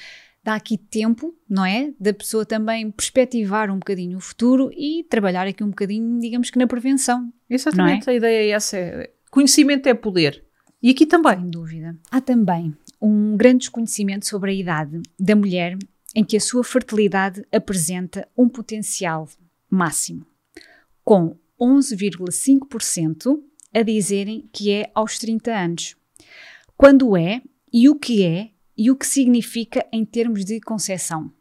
[0.42, 1.92] dá aqui tempo, não é?
[1.98, 6.58] Da pessoa também perspectivar um bocadinho o futuro e trabalhar aqui um bocadinho, digamos que
[6.58, 7.32] na prevenção.
[7.48, 8.12] Exatamente, é?
[8.12, 8.76] a ideia é essa.
[8.76, 10.44] É, conhecimento é poder.
[10.82, 11.38] E aqui também.
[11.38, 11.96] Sem dúvida.
[12.10, 15.76] Há também um grande desconhecimento sobre a idade da mulher
[16.14, 19.28] em que a sua fertilidade apresenta um potencial
[19.70, 20.26] máximo,
[21.02, 23.40] com 11,5%
[23.74, 25.96] a dizerem que é aos 30 anos.
[26.76, 31.32] Quando é e o que é e o que significa em termos de concepção?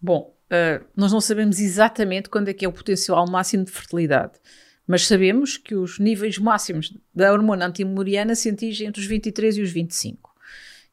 [0.00, 4.32] Bom, uh, nós não sabemos exatamente quando é que é o potencial máximo de fertilidade,
[4.86, 9.62] mas sabemos que os níveis máximos da hormona antimoriana se atingem entre os 23 e
[9.62, 10.31] os 25.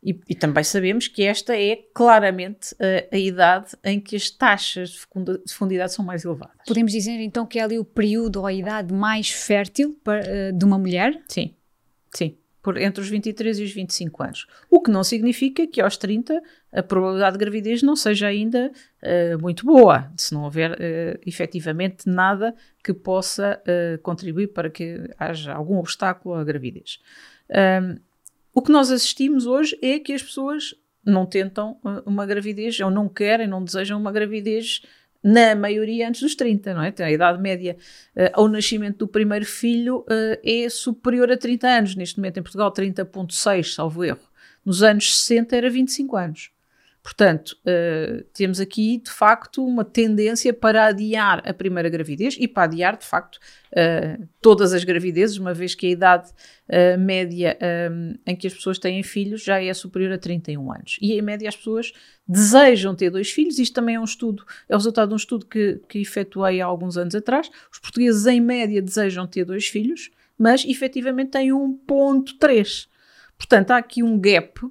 [0.01, 4.91] E, e também sabemos que esta é claramente a, a idade em que as taxas
[4.91, 6.55] de, fecunda, de fecundidade são mais elevadas.
[6.65, 10.57] Podemos dizer então que é ali o período ou a idade mais fértil para, uh,
[10.57, 11.21] de uma mulher?
[11.27, 11.53] Sim,
[12.13, 14.47] sim por entre os 23 e os 25 anos.
[14.69, 19.41] O que não significa que aos 30 a probabilidade de gravidez não seja ainda uh,
[19.41, 25.53] muito boa, se não houver uh, efetivamente nada que possa uh, contribuir para que haja
[25.53, 26.99] algum obstáculo à gravidez.
[27.49, 27.97] Um,
[28.59, 33.07] o que nós assistimos hoje é que as pessoas não tentam uma gravidez, ou não
[33.07, 34.81] querem, não desejam uma gravidez
[35.23, 36.93] na maioria antes dos 30, não é?
[36.99, 37.77] A idade média
[38.17, 41.95] uh, ao nascimento do primeiro filho uh, é superior a 30 anos.
[41.95, 44.19] Neste momento em Portugal, 30,6, salvo erro.
[44.65, 46.51] Nos anos 60 era 25 anos.
[47.09, 52.65] Portanto, uh, temos aqui de facto uma tendência para adiar a primeira gravidez e para
[52.65, 53.39] adiar de facto
[53.73, 57.57] uh, todas as gravidezes, uma vez que a idade uh, média
[57.91, 60.97] um, em que as pessoas têm filhos já é superior a 31 anos.
[61.01, 61.91] E em média as pessoas
[62.27, 65.47] desejam ter dois filhos, isto também é um estudo, é o resultado de um estudo
[65.47, 67.49] que, que efetuei há alguns anos atrás.
[67.73, 72.87] Os portugueses em média desejam ter dois filhos, mas efetivamente têm 1.3.
[73.35, 74.61] Portanto, há aqui um gap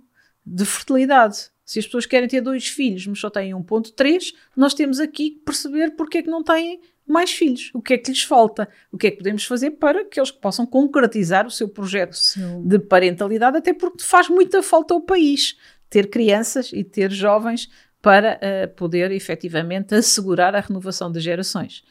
[0.47, 4.99] de fertilidade se as pessoas querem ter dois filhos, mas só têm 1.3, nós temos
[4.99, 7.71] aqui que perceber porque é que não têm mais filhos.
[7.75, 8.67] O que é que lhes falta?
[8.91, 12.67] O que é que podemos fazer para que eles possam concretizar o seu projeto Sim.
[12.67, 15.59] de parentalidade, até porque faz muita falta ao país
[15.91, 17.69] ter crianças e ter jovens
[18.01, 21.85] para uh, poder efetivamente assegurar a renovação das gerações.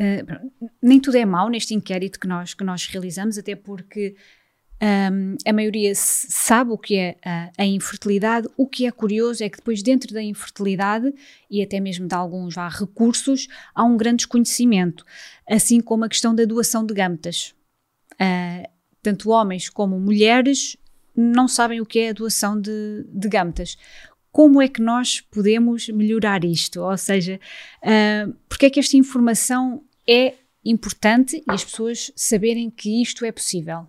[0.00, 4.14] Uh, nem tudo é mau neste inquérito que nós, que nós realizamos, até porque
[4.82, 8.48] um, a maioria sabe o que é a, a, infertilidade.
[8.56, 11.14] O que é curioso é que depois, dentro da infertilidade
[11.50, 15.04] e até mesmo de alguns recursos, há um grande desconhecimento,
[15.48, 17.54] assim como a questão da doação de gametas.
[18.14, 18.68] Uh,
[19.02, 20.76] tanto homens como mulheres
[21.14, 23.78] não sabem o que é a doação de, de gametas.
[24.30, 26.82] Como é que nós podemos melhorar isto?
[26.82, 27.40] Ou seja,
[27.82, 33.32] uh, porque é que esta informação é importante e as pessoas saberem que isto é
[33.32, 33.86] possível?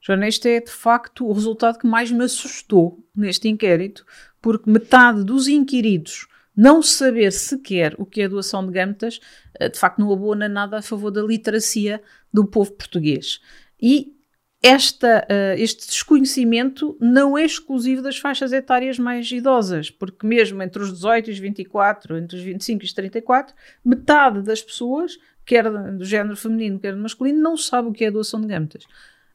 [0.00, 4.04] Joana, este é de facto o resultado que mais me assustou neste inquérito,
[4.40, 9.20] porque metade dos inquiridos não saber sequer o que é doação de gametas,
[9.60, 12.02] eh, de facto não abona nada a favor da literacia
[12.34, 13.40] do povo português.
[13.80, 14.12] E
[14.60, 20.82] esta, uh, este desconhecimento não é exclusivo das faixas etárias mais idosas, porque mesmo entre
[20.82, 25.70] os 18 e os 24, entre os 25 e os 34, metade das pessoas, quer
[25.92, 28.84] do género feminino, quer do masculino, não sabe o que é doação de gametas.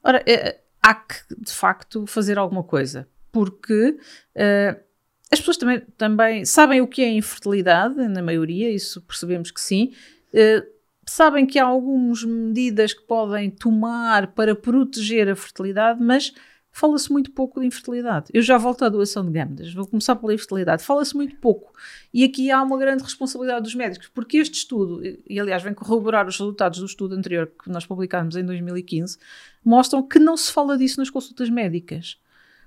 [0.04, 3.90] Ora, é, há que, de facto, fazer alguma coisa, porque
[4.36, 4.80] uh,
[5.32, 9.94] as pessoas também, também sabem o que é infertilidade, na maioria, isso percebemos que sim.
[10.34, 10.74] Uh,
[11.08, 16.34] sabem que há algumas medidas que podem tomar para proteger a fertilidade, mas
[16.74, 18.32] fala-se muito pouco de infertilidade.
[18.34, 20.84] Eu já volto à doação de gâmetas, vou começar pela infertilidade.
[20.84, 21.72] Fala-se muito pouco.
[22.12, 26.28] E aqui há uma grande responsabilidade dos médicos, porque este estudo, e aliás vem corroborar
[26.28, 29.20] os resultados do estudo anterior que nós publicámos em 2015,
[29.64, 32.18] mostram que não se fala disso nas consultas médicas.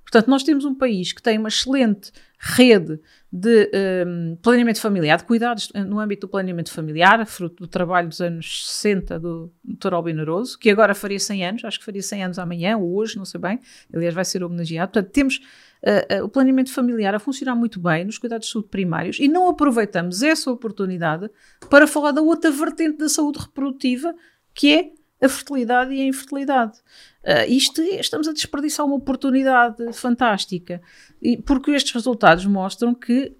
[0.07, 3.01] Portanto, nós temos um país que tem uma excelente rede
[3.33, 3.71] de
[4.07, 8.67] um, planeamento familiar, de cuidados no âmbito do planeamento familiar, fruto do trabalho dos anos
[8.69, 9.95] 60 do Dr.
[9.95, 10.25] Albino
[10.61, 13.41] que agora faria 100 anos, acho que faria 100 anos amanhã ou hoje, não sei
[13.41, 13.61] bem,
[13.93, 14.93] aliás vai ser homenageado.
[14.93, 15.41] Portanto, temos
[15.83, 19.27] uh, uh, o planeamento familiar a funcionar muito bem nos cuidados de saúde primários e
[19.27, 21.29] não aproveitamos essa oportunidade
[21.69, 24.15] para falar da outra vertente da saúde reprodutiva,
[24.55, 26.79] que é a fertilidade e a infertilidade.
[27.25, 30.81] Uh, isto estamos a desperdiçar uma oportunidade fantástica,
[31.21, 33.37] e, porque estes resultados mostram que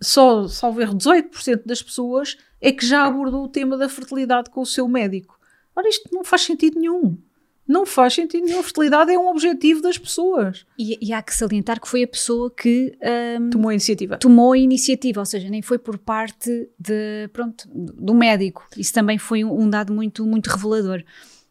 [0.00, 4.60] só, salvo erro, 18% das pessoas é que já abordou o tema da fertilidade com
[4.60, 5.38] o seu médico.
[5.74, 7.18] Ora, isto não faz sentido nenhum.
[7.66, 8.60] Não faz sentido nenhum.
[8.60, 10.64] A fertilidade é um objetivo das pessoas.
[10.78, 12.96] E, e há que salientar que foi a pessoa que
[13.40, 14.18] um, tomou a iniciativa.
[14.18, 18.66] Tomou a iniciativa, ou seja, nem foi por parte de, pronto, do médico.
[18.76, 21.02] Isso também foi um, um dado muito, muito revelador.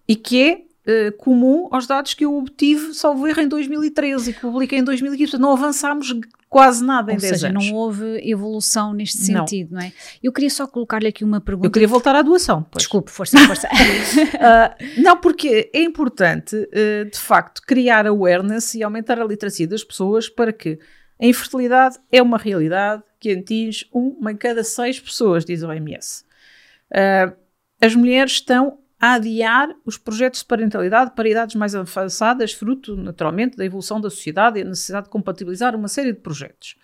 [0.08, 4.34] E que é uh, comum aos dados que eu obtive, salvo erro, em 2013 e
[4.34, 5.38] que publiquei em 2015.
[5.38, 6.14] Não avançámos
[6.56, 7.68] quase nada em Ou 10 seja, anos.
[7.68, 9.46] não houve evolução neste Não.
[9.46, 9.92] sentido, não, é?
[10.24, 11.68] Eu queria só colocar-lhe aqui uma pergunta.
[11.68, 12.64] Eu queria voltar à doação.
[12.72, 12.84] Pois.
[12.84, 13.68] Desculpe, força, força.
[14.40, 19.84] Ah, não, porque é importante, uh, de facto, criar awareness e aumentar a literacia das
[19.84, 20.80] pessoas para que
[21.22, 26.24] a infertilidade é uma realidade que atinge uma em cada seis pessoas, diz a OMS.
[26.90, 27.36] Uh,
[27.82, 33.56] as mulheres estão a adiar os projetos de parentalidade para idades mais avançadas, fruto, naturalmente,
[33.56, 36.76] da evolução da sociedade e a necessidade de compatibilizar uma série de projetos.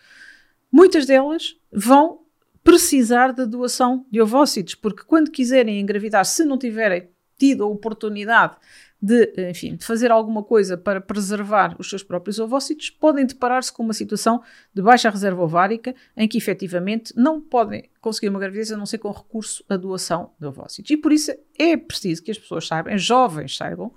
[0.71, 2.21] Muitas delas vão
[2.63, 8.55] precisar da doação de ovócitos, porque quando quiserem engravidar, se não tiverem tido a oportunidade
[9.01, 13.81] de, enfim, de fazer alguma coisa para preservar os seus próprios ovócitos, podem deparar-se com
[13.81, 18.77] uma situação de baixa reserva ovárica, em que efetivamente não podem conseguir uma gravidez a
[18.77, 20.91] não ser com recurso à doação de ovócitos.
[20.91, 23.91] E por isso é preciso que as pessoas saibam, jovens saibam,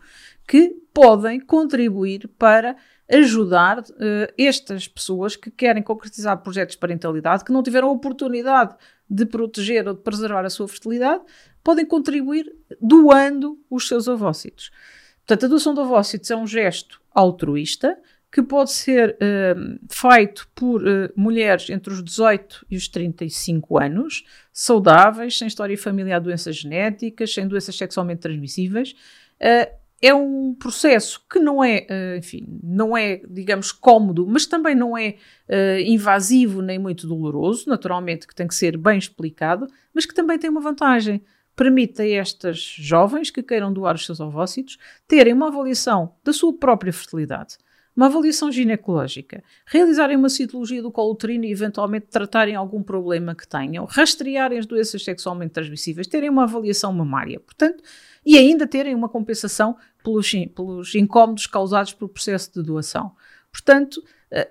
[0.48, 2.74] que podem contribuir para
[3.10, 8.74] ajudar uh, estas pessoas que querem concretizar projetos de parentalidade, que não tiveram oportunidade
[9.08, 11.22] de proteger ou de preservar a sua fertilidade,
[11.64, 14.70] podem contribuir doando os seus ovócitos.
[15.26, 17.98] Portanto, a doação de ovócitos é um gesto altruísta
[18.30, 24.24] que pode ser uh, feito por uh, mulheres entre os 18 e os 35 anos,
[24.52, 28.90] saudáveis, sem história familiar de doenças genéticas, sem doenças sexualmente transmissíveis.
[29.40, 29.72] Uh,
[30.02, 31.86] é um processo que não é,
[32.18, 35.14] enfim, não é, digamos, cómodo, mas também não é
[35.86, 40.50] invasivo nem muito doloroso, naturalmente que tem que ser bem explicado, mas que também tem
[40.50, 41.22] uma vantagem
[41.54, 46.52] permite a estas jovens que queiram doar os seus ovócitos terem uma avaliação da sua
[46.52, 47.56] própria fertilidade,
[47.96, 53.46] uma avaliação ginecológica, realizarem uma citologia do colo uterino e eventualmente tratarem algum problema que
[53.46, 57.82] tenham, rastrearem as doenças sexualmente transmissíveis, terem uma avaliação mamária, portanto,
[58.26, 63.12] e ainda terem uma compensação pelos, pelos incómodos causados pelo processo de doação.
[63.52, 64.02] Portanto,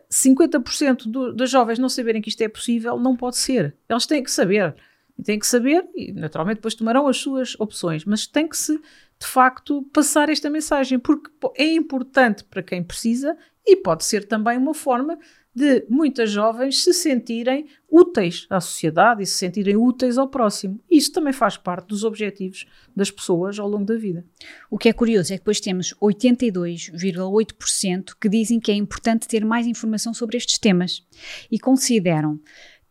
[0.10, 3.76] 50% do, das jovens não saberem que isto é possível não pode ser.
[3.89, 4.76] Elas têm que saber.
[5.17, 8.78] E têm que saber, e naturalmente depois tomarão as suas opções, mas tem que se,
[8.78, 14.58] de facto, passar esta mensagem, porque é importante para quem precisa e pode ser também
[14.58, 15.17] uma forma
[15.56, 20.80] de muitas jovens se sentirem úteis à sociedade e se sentirem úteis ao próximo.
[20.89, 24.26] Isso também faz parte dos objetivos das pessoas ao longo da vida.
[24.69, 29.45] O que é curioso é que depois temos 82,8% que dizem que é importante ter
[29.45, 31.06] mais informação sobre estes temas
[31.52, 32.39] e consideram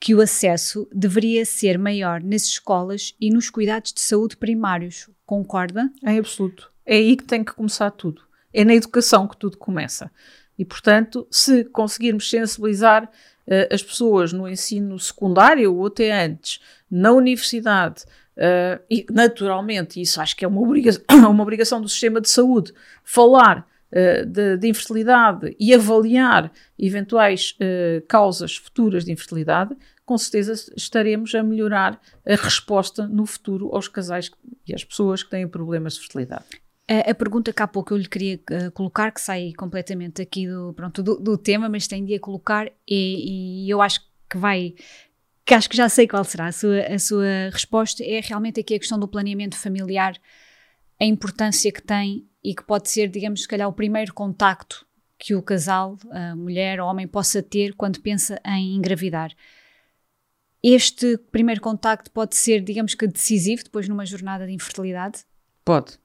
[0.02, 5.08] que o acesso deveria ser maior nas escolas e nos cuidados de saúde primários.
[5.24, 5.92] Concorda?
[6.02, 6.72] Em absoluto.
[6.84, 8.20] É aí que tem que começar tudo.
[8.52, 10.10] É na educação que tudo começa.
[10.58, 16.58] E, portanto, se conseguirmos sensibilizar uh, as pessoas no ensino secundário ou até antes,
[16.90, 18.02] na universidade,
[18.36, 22.74] uh, e naturalmente, isso acho que é uma obrigação, uma obrigação do sistema de saúde,
[23.04, 27.56] falar uh, de, de, infertilidade e avaliar eventuais
[28.08, 34.30] causas futuras de infertilidade, com certeza estaremos a melhorar a resposta no futuro aos casais
[34.66, 36.44] e às pessoas que têm problemas de fertilidade.
[36.88, 40.74] A, pergunta que há pouco eu lhe queria uh, colocar, que sai completamente aqui do,
[40.74, 44.74] pronto, do, do tema, mas tem de a colocar, e, e, eu acho que vai,
[45.44, 48.74] que acho que já sei qual será a sua, a sua resposta, é realmente aqui
[48.74, 50.14] a questão do planeamento familiar,
[51.02, 54.86] a importância que tem e que pode ser, digamos, se calhar o primeiro contacto
[55.18, 59.32] que o casal, a mulher ou homem, possa ter quando pensa em engravidar
[60.62, 65.24] este primeiro contacto pode ser, digamos que, decisivo depois numa jornada de infertilidade?
[65.64, 65.98] Pode.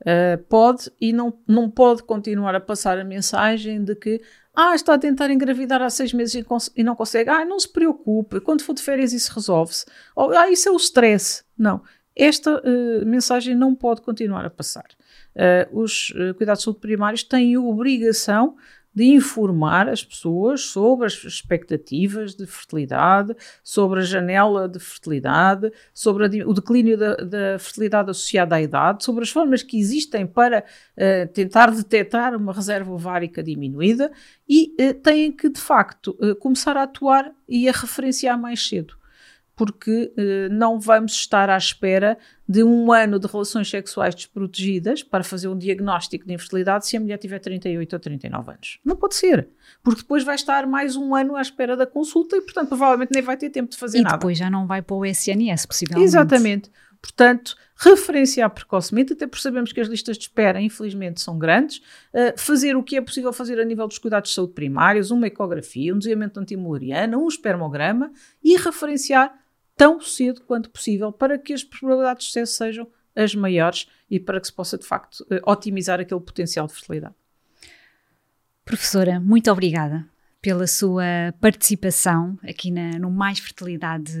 [0.00, 4.20] Uh, pode e não, não pode continuar a passar a mensagem de que
[4.54, 7.28] ah, está a tentar engravidar há seis meses e, e não consegue.
[7.28, 9.84] Ah, não se preocupe, quando for de férias isso resolve-se.
[10.14, 11.44] Ou, ah, isso é o stress.
[11.58, 11.82] Não.
[12.16, 14.86] Esta uh, mensagem não pode continuar a passar.
[15.34, 18.56] Uh, os cuidados de saúde primários têm a obrigação
[18.96, 26.24] de informar as pessoas sobre as expectativas de fertilidade, sobre a janela de fertilidade, sobre
[26.24, 30.64] a, o declínio da, da, fertilidade associada à idade, sobre as formas que existem para
[30.96, 34.10] uh, tentar detectar uma reserva ovárica diminuída
[34.48, 38.96] e uh, têm que, de facto, uh, começar a atuar e a referenciar mais cedo
[39.56, 45.24] porque eh, não vamos estar à espera de um ano de relações sexuais desprotegidas para
[45.24, 48.78] fazer um diagnóstico de infertilidade se a mulher tiver 38 ou 39 anos.
[48.84, 49.48] Não pode ser,
[49.82, 53.22] porque depois vai estar mais um ano à espera da consulta e, portanto, provavelmente nem
[53.22, 54.16] vai ter tempo de fazer e nada.
[54.16, 56.04] E depois já não vai para o SNS, possivelmente.
[56.04, 56.70] Exatamente.
[57.00, 61.78] Portanto, referenciar precocemente, até porque sabemos que as listas de espera, infelizmente, são grandes,
[62.12, 65.26] uh, fazer o que é possível fazer a nível dos cuidados de saúde primários, uma
[65.26, 68.10] ecografia, um desviamento antimulariano, um espermograma
[68.42, 69.32] e referenciar
[69.76, 74.40] tão cedo quanto possível para que as probabilidades de sucesso sejam as maiores e para
[74.40, 77.14] que se possa, de facto, uh, otimizar aquele potencial de fertilidade.
[78.64, 80.06] Professora, muito obrigada
[80.46, 81.02] pela sua
[81.40, 84.12] participação aqui na, no Mais Fertilidade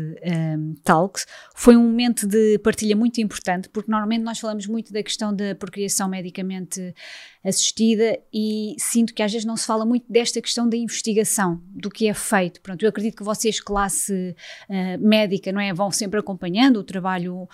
[0.58, 1.24] um, Talks.
[1.54, 5.54] Foi um momento de partilha muito importante, porque normalmente nós falamos muito da questão da
[5.54, 6.92] procriação medicamente
[7.44, 11.88] assistida e sinto que às vezes não se fala muito desta questão da investigação, do
[11.88, 12.60] que é feito.
[12.60, 14.34] Pronto, eu acredito que vocês, classe
[14.68, 17.48] uh, médica, não é, vão sempre acompanhando o trabalho uh,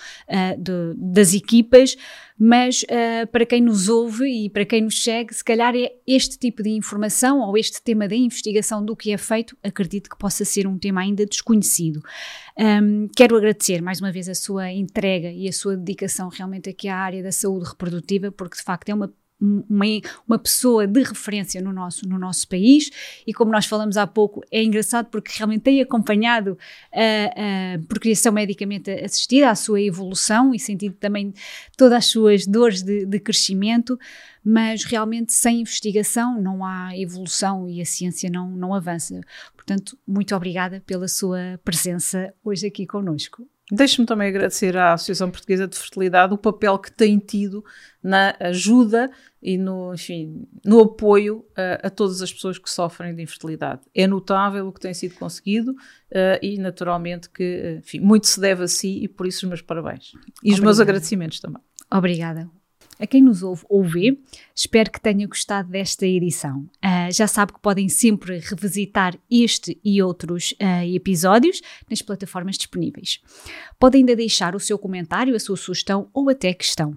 [0.59, 1.95] de, das equipas,
[2.45, 6.37] mas uh, para quem nos ouve e para quem nos segue, se calhar é este
[6.37, 10.45] tipo de informação ou este tema da investigação do que é feito, acredito que possa
[10.45, 12.03] ser um tema ainda desconhecido.
[12.59, 16.89] Um, quero agradecer mais uma vez a sua entrega e a sua dedicação realmente aqui
[16.89, 19.85] à área da saúde reprodutiva, porque de facto é uma uma,
[20.27, 22.91] uma pessoa de referência no nosso, no nosso país
[23.27, 26.57] e como nós falamos há pouco, é engraçado porque realmente tem acompanhado
[26.93, 31.35] a, a procriação medicamente assistida, a sua evolução e sentido também
[31.77, 33.99] todas as suas dores de, de crescimento,
[34.45, 39.21] mas realmente sem investigação não há evolução e a ciência não, não avança.
[39.57, 43.47] Portanto, muito obrigada pela sua presença hoje aqui conosco.
[43.71, 47.65] Deixe-me também agradecer à Associação Portuguesa de Fertilidade o papel que tem tido
[48.03, 49.11] na ajuda
[49.43, 53.81] e no, enfim, no apoio a, a todas as pessoas que sofrem de infertilidade.
[53.95, 58.65] É notável o que tem sido conseguido uh, e, naturalmente, que enfim, muito se deve
[58.65, 60.13] a si e por isso os meus parabéns.
[60.13, 60.55] E Obrigada.
[60.55, 61.63] os meus agradecimentos também.
[61.91, 62.49] Obrigada.
[63.01, 64.17] A quem nos ouve ou vê,
[64.55, 66.61] espero que tenha gostado desta edição.
[66.85, 73.21] Uh, já sabe que podem sempre revisitar este e outros uh, episódios nas plataformas disponíveis.
[73.77, 76.97] Podem ainda deixar o seu comentário, a sua sugestão ou até questão.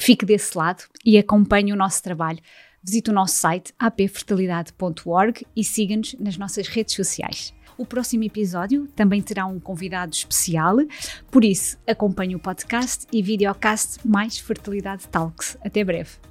[0.00, 2.38] Fique desse lado e acompanhe o nosso trabalho.
[2.82, 7.52] Visite o nosso site apfertilidade.org e siga-nos nas nossas redes sociais.
[7.76, 10.78] O próximo episódio também terá um convidado especial,
[11.30, 15.58] por isso acompanhe o podcast e videocast mais Fertilidade Talks.
[15.62, 16.29] Até breve.